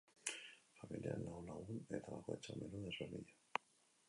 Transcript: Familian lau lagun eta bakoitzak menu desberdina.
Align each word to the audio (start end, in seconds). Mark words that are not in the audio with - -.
Familian 0.79 1.21
lau 1.27 1.37
lagun 1.51 1.83
eta 1.99 2.17
bakoitzak 2.17 2.59
menu 2.63 2.83
desberdina. 2.89 3.41